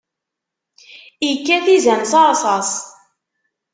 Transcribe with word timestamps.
Ikkat 1.29 1.65
izan 1.75 2.03
s 2.11 2.13
rrṣas. 2.29 2.71